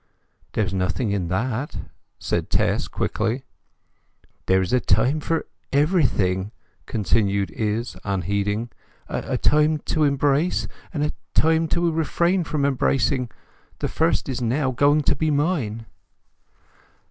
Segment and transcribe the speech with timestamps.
[0.53, 1.75] "There's nothing in that,"
[2.17, 3.43] said Tess quickly.
[4.47, 6.51] "There's a time for everything,"
[6.87, 8.71] continued Izz, unheeding.
[9.07, 13.29] "A time to embrace, and a time to refrain from embracing;
[13.77, 15.85] the first is now going to be mine."